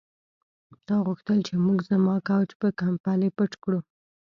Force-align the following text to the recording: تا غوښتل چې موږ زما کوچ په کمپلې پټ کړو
تا 0.87 0.95
غوښتل 1.07 1.39
چې 1.47 1.53
موږ 1.65 1.77
زما 1.91 2.15
کوچ 2.27 2.49
په 2.61 2.67
کمپلې 2.81 3.29
پټ 3.37 3.51
کړو 3.63 3.79